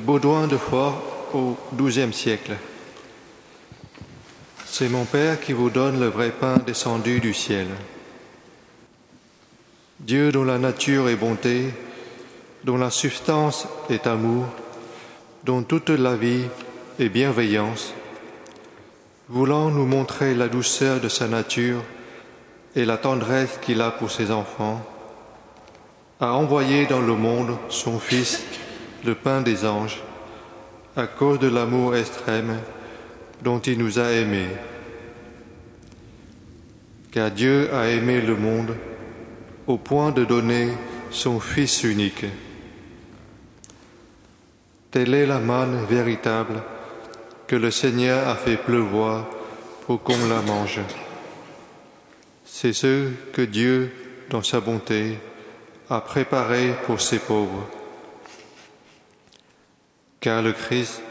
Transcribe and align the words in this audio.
Baudouin 0.00 0.46
de 0.46 0.56
Fort 0.56 1.02
au 1.34 1.56
XIIe 1.76 2.12
siècle. 2.12 2.56
C'est 4.64 4.88
mon 4.88 5.04
Père 5.04 5.40
qui 5.40 5.52
vous 5.52 5.68
donne 5.68 6.00
le 6.00 6.06
vrai 6.06 6.30
pain 6.30 6.56
descendu 6.58 7.20
du 7.20 7.34
ciel. 7.34 7.66
Dieu 10.00 10.32
dont 10.32 10.44
la 10.44 10.58
nature 10.58 11.08
est 11.08 11.16
bonté, 11.16 11.74
dont 12.64 12.78
la 12.78 12.90
substance 12.90 13.68
est 13.90 14.06
amour, 14.06 14.46
dont 15.44 15.62
toute 15.62 15.90
la 15.90 16.16
vie 16.16 16.44
est 16.98 17.10
bienveillance, 17.10 17.92
voulant 19.28 19.70
nous 19.70 19.86
montrer 19.86 20.34
la 20.34 20.48
douceur 20.48 21.00
de 21.00 21.08
sa 21.08 21.28
nature 21.28 21.82
et 22.74 22.86
la 22.86 22.96
tendresse 22.96 23.58
qu'il 23.60 23.82
a 23.82 23.90
pour 23.90 24.10
ses 24.10 24.30
enfants, 24.30 24.82
a 26.20 26.32
envoyé 26.32 26.86
dans 26.86 27.00
le 27.00 27.14
monde 27.14 27.56
son 27.68 27.98
Fils, 27.98 28.42
le 29.04 29.14
pain 29.14 29.40
des 29.40 29.64
anges, 29.64 30.00
à 30.96 31.06
cause 31.06 31.38
de 31.38 31.48
l'amour 31.48 31.96
extrême 31.96 32.58
dont 33.42 33.60
il 33.60 33.78
nous 33.78 33.98
a 33.98 34.10
aimés. 34.10 34.48
Car 37.10 37.30
Dieu 37.30 37.72
a 37.74 37.88
aimé 37.88 38.20
le 38.20 38.36
monde 38.36 38.76
au 39.66 39.78
point 39.78 40.10
de 40.10 40.24
donner 40.24 40.68
son 41.10 41.40
Fils 41.40 41.82
unique. 41.84 42.26
Telle 44.90 45.14
est 45.14 45.26
la 45.26 45.38
manne 45.38 45.84
véritable 45.88 46.62
que 47.46 47.56
le 47.56 47.70
Seigneur 47.70 48.28
a 48.28 48.34
fait 48.34 48.56
pleuvoir 48.56 49.26
pour 49.86 50.02
qu'on 50.02 50.28
la 50.28 50.42
mange. 50.42 50.80
C'est 52.44 52.72
ce 52.72 53.08
que 53.32 53.42
Dieu, 53.42 53.92
dans 54.28 54.42
sa 54.42 54.60
bonté, 54.60 55.18
a 55.88 56.00
préparé 56.00 56.74
pour 56.86 57.00
ses 57.00 57.18
pauvres. 57.18 57.66
Car 60.20 60.42
le 60.42 60.52
Christ, 60.52 61.02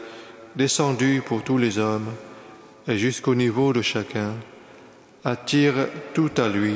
descendu 0.56 1.22
pour 1.24 1.42
tous 1.42 1.58
les 1.58 1.78
hommes 1.78 2.10
et 2.86 2.96
jusqu'au 2.96 3.34
niveau 3.34 3.72
de 3.72 3.82
chacun, 3.82 4.34
attire 5.24 5.74
tout 6.14 6.30
à 6.36 6.48
lui 6.48 6.74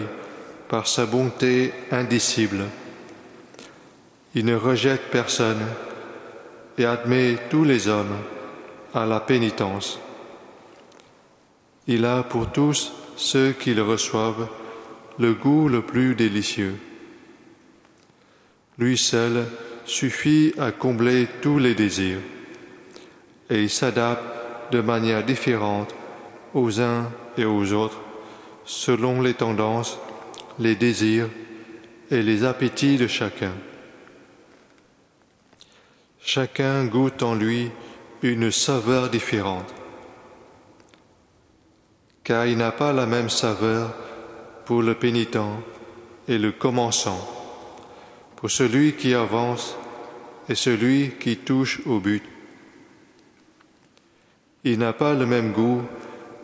par 0.69 0.87
sa 0.87 1.07
bonté 1.07 1.73
indicible. 1.91 2.65
Il 4.35 4.45
ne 4.45 4.57
rejette 4.57 5.11
personne 5.11 5.63
et 6.77 6.85
admet 6.85 7.39
tous 7.51 7.65
les 7.65 7.89
hommes 7.89 8.17
à 8.93 9.07
la 9.07 9.21
pénitence. 9.21 10.01
Il 11.87 12.05
a 12.05 12.23
pour 12.23 12.51
tous 12.51 12.93
ceux 13.17 13.53
qui 13.53 13.75
le 13.75 13.83
reçoivent 13.83 14.49
le 15.19 15.35
goût 15.35 15.69
le 15.69 15.83
plus 15.83 16.15
délicieux. 16.15 16.75
Lui 18.79 18.99
seul 18.99 19.47
suffit 19.85 20.55
à 20.59 20.73
combler 20.73 21.29
tous 21.41 21.59
les 21.59 21.75
désirs 21.75 22.19
et 23.51 23.63
il 23.63 23.71
s'adapte 23.71 24.73
de 24.73 24.81
manière 24.81 25.25
différente 25.25 25.95
aux 26.55 26.81
uns 26.81 27.11
et 27.37 27.45
aux 27.45 27.73
autres 27.73 28.01
selon 28.65 29.21
les 29.21 29.35
tendances, 29.35 29.99
les 30.59 30.75
désirs 30.75 31.29
et 32.11 32.23
les 32.23 32.45
appétits 32.45 32.97
de 32.97 33.07
chacun. 33.07 33.53
Chacun 36.21 36.87
goûte 36.87 37.23
en 37.23 37.35
lui 37.35 37.71
une 38.23 38.51
saveur 38.51 39.11
différente, 39.11 39.75
car 42.23 42.47
il 42.47 42.57
n'a 42.57 42.73
pas 42.73 42.95
la 42.95 43.05
même 43.05 43.29
saveur 43.29 43.93
pour 44.65 44.81
le 44.81 44.95
pénitent 44.95 45.37
et 46.27 46.39
le 46.39 46.53
commençant 46.53 47.44
pour 48.45 48.51
celui 48.51 48.93
qui 48.93 49.15
avance 49.15 49.75
et 50.51 50.55
celui 50.55 51.13
qui 51.19 51.39
touche 51.39 51.81
au 51.87 51.99
but. 51.99 52.23
Il 54.65 54.79
n'a 54.81 54.93
pas 54.93 55.15
le 55.15 55.25
même 55.25 55.53
goût 55.53 55.81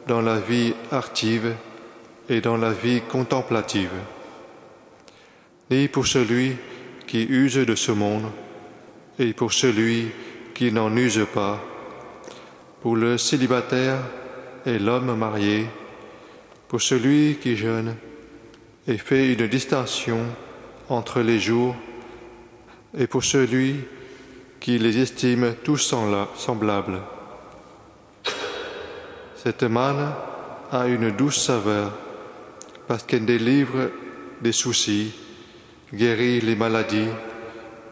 dans 0.06 0.22
la 0.22 0.40
vie 0.40 0.72
active 0.90 1.54
et 2.30 2.40
dans 2.40 2.56
la 2.56 2.72
vie 2.72 3.02
contemplative, 3.02 3.92
ni 5.70 5.88
pour 5.88 6.06
celui 6.06 6.56
qui 7.06 7.22
use 7.24 7.56
de 7.56 7.74
ce 7.74 7.92
monde 7.92 8.30
et 9.18 9.34
pour 9.34 9.52
celui 9.52 10.08
qui 10.54 10.72
n'en 10.72 10.96
use 10.96 11.26
pas, 11.34 11.62
pour 12.80 12.96
le 12.96 13.18
célibataire 13.18 13.98
et 14.64 14.78
l'homme 14.78 15.14
marié, 15.18 15.66
pour 16.66 16.80
celui 16.80 17.36
qui 17.36 17.56
jeûne 17.56 17.94
et 18.88 18.96
fait 18.96 19.34
une 19.34 19.46
distinction 19.48 20.24
entre 20.88 21.20
les 21.20 21.38
jours 21.38 21.76
et 22.96 23.06
pour 23.06 23.24
celui 23.24 23.76
qui 24.58 24.78
les 24.78 24.98
estime 24.98 25.54
tous 25.64 25.94
semblables. 26.36 27.00
Cette 29.36 29.62
manne 29.62 30.12
a 30.70 30.86
une 30.86 31.10
douce 31.10 31.40
saveur 31.40 31.92
parce 32.86 33.04
qu'elle 33.04 33.24
délivre 33.24 33.90
des 34.40 34.52
soucis, 34.52 35.12
guérit 35.94 36.40
les 36.40 36.56
maladies, 36.56 37.08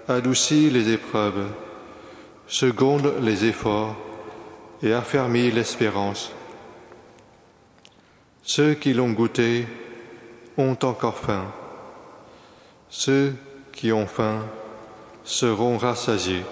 adoucit 0.09 0.71
les 0.71 0.93
épreuves, 0.93 1.47
seconde 2.47 3.15
les 3.23 3.45
efforts 3.45 3.97
et 4.83 4.93
affermit 4.93 5.51
l'espérance. 5.51 6.33
Ceux 8.43 8.75
qui 8.75 8.93
l'ont 8.93 9.11
goûté 9.11 9.67
ont 10.57 10.77
encore 10.83 11.19
faim. 11.19 11.45
Ceux 12.89 13.35
qui 13.73 13.93
ont 13.93 14.07
faim 14.07 14.45
seront 15.29 15.77
rassasiés. 15.77 16.43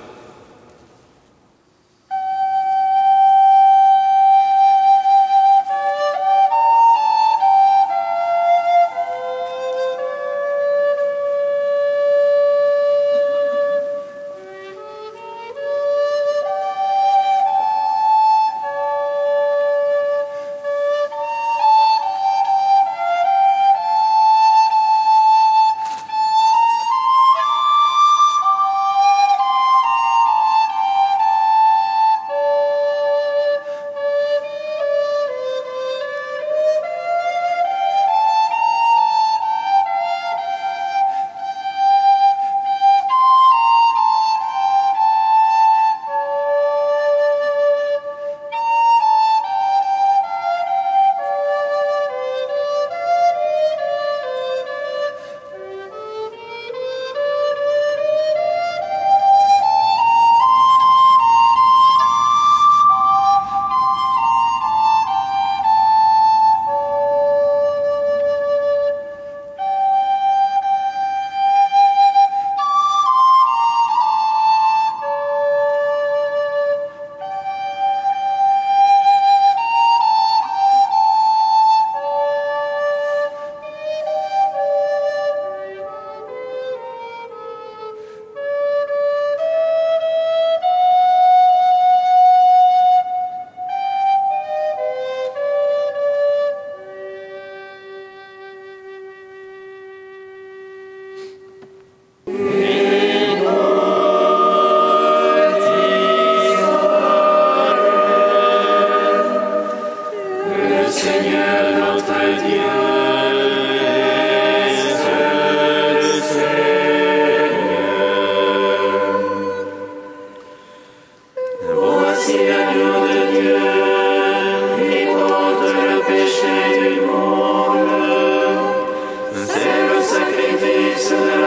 Le 131.08 131.45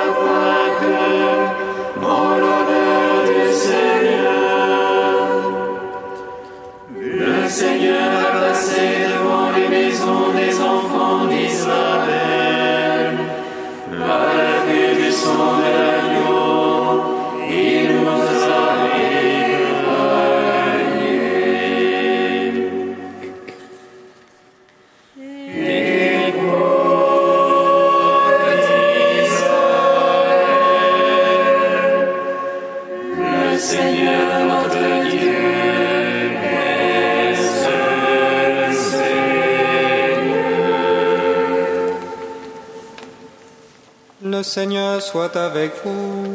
Seigneur 44.49 44.99
soit 44.99 45.35
avec 45.35 45.73
vous. 45.85 46.25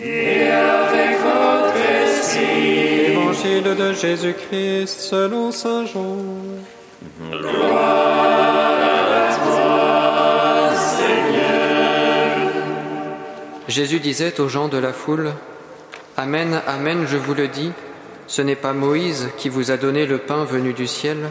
Et 0.00 0.46
avec 0.46 1.18
votre 1.18 1.76
esprit. 2.06 3.10
Évangile 3.10 3.74
de 3.76 3.92
Jésus-Christ 3.92 5.00
selon 5.00 5.50
Saint 5.50 5.84
Jean. 5.84 6.18
Jésus 13.66 13.98
disait 13.98 14.40
aux 14.40 14.48
gens 14.48 14.68
de 14.68 14.78
la 14.78 14.92
foule, 14.92 15.32
Amen, 16.16 16.60
Amen, 16.68 17.04
je 17.08 17.16
vous 17.16 17.34
le 17.34 17.48
dis, 17.48 17.72
ce 18.28 18.42
n'est 18.42 18.54
pas 18.54 18.74
Moïse 18.74 19.28
qui 19.36 19.48
vous 19.48 19.72
a 19.72 19.76
donné 19.76 20.06
le 20.06 20.18
pain 20.18 20.44
venu 20.44 20.72
du 20.72 20.86
ciel, 20.86 21.30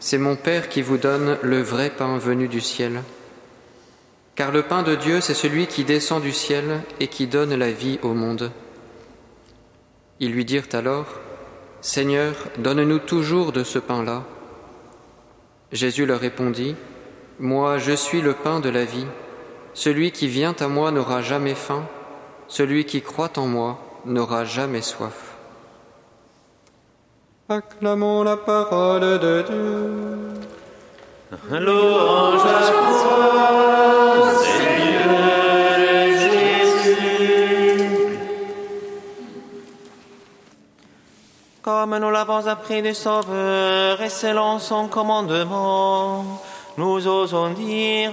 c'est 0.00 0.18
mon 0.18 0.34
Père 0.34 0.68
qui 0.68 0.82
vous 0.82 0.98
donne 0.98 1.38
le 1.42 1.62
vrai 1.62 1.90
pain 1.96 2.18
venu 2.18 2.48
du 2.48 2.60
ciel. 2.60 3.02
Car 4.36 4.52
le 4.52 4.62
pain 4.62 4.82
de 4.82 4.94
Dieu, 4.94 5.22
c'est 5.22 5.34
celui 5.34 5.66
qui 5.66 5.84
descend 5.84 6.22
du 6.22 6.30
ciel 6.30 6.82
et 7.00 7.08
qui 7.08 7.26
donne 7.26 7.54
la 7.54 7.72
vie 7.72 7.98
au 8.02 8.12
monde. 8.12 8.52
Ils 10.20 10.30
lui 10.30 10.44
dirent 10.44 10.68
alors, 10.74 11.06
Seigneur, 11.80 12.34
donne-nous 12.58 12.98
toujours 12.98 13.52
de 13.52 13.64
ce 13.64 13.78
pain-là. 13.78 14.24
Jésus 15.72 16.04
leur 16.04 16.20
répondit, 16.20 16.76
Moi, 17.40 17.78
je 17.78 17.92
suis 17.92 18.20
le 18.20 18.34
pain 18.34 18.60
de 18.60 18.68
la 18.68 18.84
vie. 18.84 19.06
Celui 19.72 20.10
qui 20.10 20.28
vient 20.28 20.54
à 20.60 20.68
moi 20.68 20.90
n'aura 20.90 21.22
jamais 21.22 21.54
faim, 21.54 21.86
celui 22.46 22.84
qui 22.84 23.00
croit 23.00 23.38
en 23.38 23.46
moi 23.46 23.78
n'aura 24.04 24.44
jamais 24.44 24.82
soif. 24.82 25.36
Acclamons 27.48 28.22
la 28.22 28.36
parole 28.36 29.18
de 29.18 29.44
Dieu. 29.48 30.16
Louange 31.50 32.35
appris 42.76 42.82
du 42.82 42.94
Sauveur 42.94 44.00
et 44.02 44.08
selon 44.08 44.58
son 44.58 44.88
commandement, 44.88 46.24
nous 46.76 47.06
osons 47.06 47.50
dire 47.50 48.12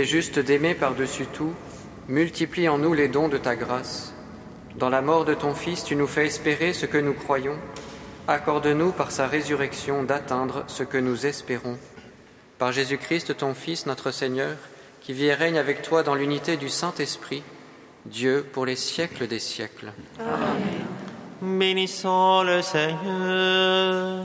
est 0.00 0.04
juste 0.04 0.38
d'aimer 0.38 0.74
par-dessus 0.74 1.26
tout, 1.26 1.52
multiplie 2.08 2.68
en 2.68 2.78
nous 2.78 2.94
les 2.94 3.08
dons 3.08 3.28
de 3.28 3.38
ta 3.38 3.54
grâce. 3.54 4.14
Dans 4.76 4.88
la 4.88 5.02
mort 5.02 5.24
de 5.24 5.34
ton 5.34 5.54
Fils, 5.54 5.84
tu 5.84 5.94
nous 5.94 6.06
fais 6.06 6.26
espérer 6.26 6.72
ce 6.72 6.86
que 6.86 6.98
nous 6.98 7.12
croyons. 7.12 7.56
Accorde-nous 8.26 8.92
par 8.92 9.10
sa 9.10 9.26
résurrection 9.26 10.02
d'atteindre 10.02 10.64
ce 10.68 10.84
que 10.84 10.96
nous 10.96 11.26
espérons. 11.26 11.76
Par 12.58 12.72
Jésus-Christ, 12.72 13.36
ton 13.36 13.54
Fils, 13.54 13.86
notre 13.86 14.10
Seigneur, 14.10 14.56
qui 15.00 15.12
vit 15.12 15.26
et 15.26 15.34
règne 15.34 15.58
avec 15.58 15.82
toi 15.82 16.02
dans 16.02 16.14
l'unité 16.14 16.56
du 16.56 16.68
Saint-Esprit, 16.68 17.42
Dieu 18.06 18.46
pour 18.52 18.64
les 18.64 18.76
siècles 18.76 19.26
des 19.26 19.38
siècles. 19.38 19.92
Bénissons 21.42 22.42
le 22.42 22.62
Seigneur. 22.62 24.24